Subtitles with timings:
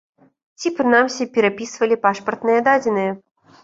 [0.59, 3.11] Ці, прынамсі, перапісвалі пашпартныя дадзеныя.